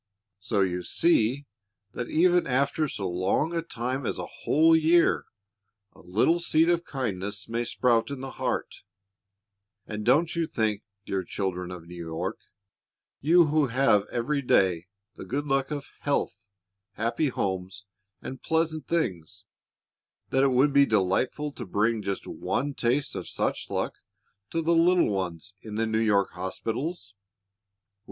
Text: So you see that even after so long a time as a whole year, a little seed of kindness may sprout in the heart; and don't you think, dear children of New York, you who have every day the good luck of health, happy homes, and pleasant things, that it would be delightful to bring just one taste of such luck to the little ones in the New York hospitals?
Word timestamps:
So 0.39 0.61
you 0.61 0.81
see 0.81 1.45
that 1.91 2.09
even 2.09 2.47
after 2.47 2.87
so 2.87 3.07
long 3.07 3.53
a 3.55 3.61
time 3.61 4.03
as 4.07 4.17
a 4.17 4.25
whole 4.25 4.75
year, 4.75 5.25
a 5.93 5.99
little 5.99 6.39
seed 6.39 6.69
of 6.69 6.83
kindness 6.85 7.47
may 7.47 7.63
sprout 7.63 8.09
in 8.09 8.19
the 8.19 8.31
heart; 8.31 8.77
and 9.85 10.03
don't 10.03 10.35
you 10.35 10.47
think, 10.47 10.81
dear 11.05 11.23
children 11.23 11.69
of 11.69 11.85
New 11.85 12.03
York, 12.03 12.39
you 13.19 13.45
who 13.45 13.67
have 13.67 14.07
every 14.11 14.41
day 14.41 14.87
the 15.17 15.23
good 15.23 15.45
luck 15.45 15.69
of 15.69 15.91
health, 15.99 16.47
happy 16.93 17.27
homes, 17.27 17.85
and 18.23 18.41
pleasant 18.41 18.87
things, 18.87 19.43
that 20.31 20.41
it 20.43 20.47
would 20.49 20.73
be 20.73 20.87
delightful 20.87 21.51
to 21.51 21.63
bring 21.63 22.01
just 22.01 22.25
one 22.25 22.73
taste 22.73 23.15
of 23.15 23.27
such 23.29 23.69
luck 23.69 23.99
to 24.49 24.63
the 24.63 24.73
little 24.73 25.11
ones 25.11 25.53
in 25.61 25.75
the 25.75 25.85
New 25.85 25.99
York 25.99 26.31
hospitals? 26.31 27.13